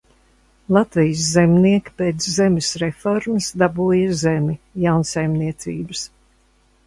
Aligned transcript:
Latvijas 0.75 1.19
zemnieki 1.33 1.93
pēc 2.01 2.25
zemes 2.37 2.69
reformas 2.85 3.49
dabūja 3.63 4.17
zemi– 4.23 4.57
jaunsaimniecības. 4.87 6.05